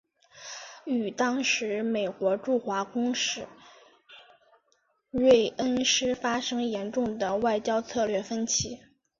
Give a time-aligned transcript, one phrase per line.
[0.85, 3.47] 与当时美国驻华公使
[5.11, 8.79] 芮恩施发生严重的外交策略分歧。